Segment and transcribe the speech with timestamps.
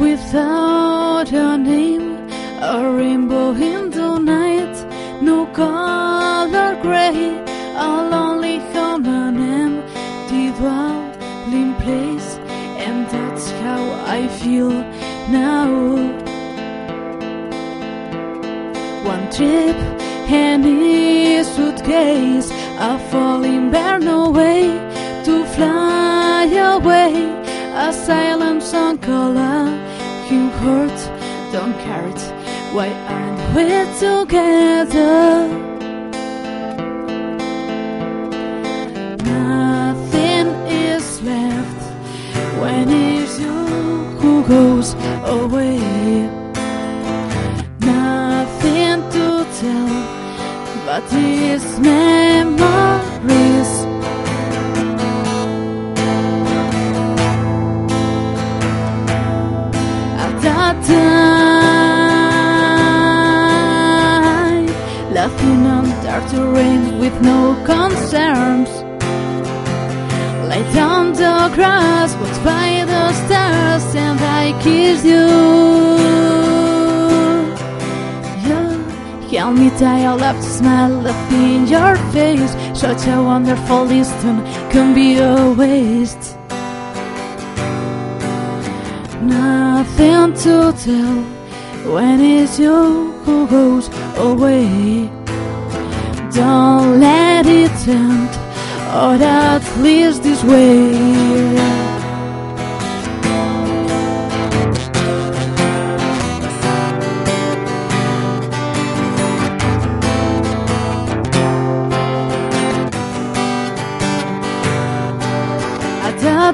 [0.00, 2.16] Without a name,
[2.60, 4.76] a rainbow in the night,
[5.22, 7.18] no color gray,
[7.76, 12.36] a lonely home, an empty dwelling place,
[12.86, 14.70] and that's how I feel
[15.30, 15.68] now.
[19.04, 19.76] One trip,
[20.28, 24.62] and any suitcase, a falling bear, no way
[25.24, 26.44] to fly
[26.74, 27.32] away.
[27.78, 29.65] A silent song you
[30.62, 30.98] hurt,
[31.52, 32.22] don't care it.
[32.74, 33.64] Why aren't we
[33.98, 35.48] together?
[39.24, 40.48] Nothing
[40.88, 41.82] is left
[42.60, 43.58] when it's you
[44.20, 45.78] who goes away.
[47.80, 49.26] Nothing to
[49.60, 49.94] tell,
[50.86, 53.65] but these memories.
[67.22, 68.70] No concerns.
[70.48, 75.26] Lay down the grass, walked by the stars, and I kissed you.
[78.46, 82.54] You held me tight, I love to smile, left in your face.
[82.74, 84.42] Such a wonderful distance
[84.72, 86.36] can be a waste.
[89.22, 91.16] Nothing to tell
[91.92, 95.25] when it's you who goes away.
[96.36, 98.28] Don't let it end,
[98.92, 100.94] or at least this way.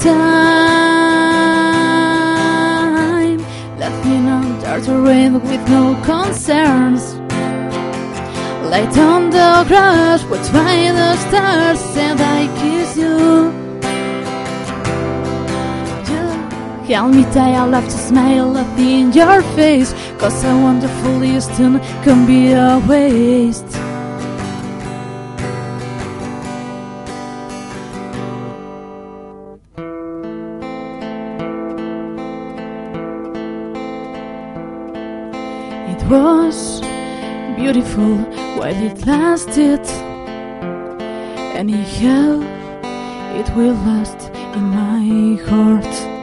[0.00, 0.24] Time,
[3.78, 7.23] left me under the rain with no concerns.
[8.70, 13.52] Light on the grass, watch by the stars, and I kiss you.
[16.88, 21.20] You held me tight, I love to smile up in your face, cause a wonderful
[21.20, 23.64] distance can be a waste.
[35.86, 36.93] It was
[37.56, 38.16] beautiful
[38.56, 39.84] while it lasted.
[41.54, 42.40] Anyhow,
[43.40, 46.13] it will last in my heart.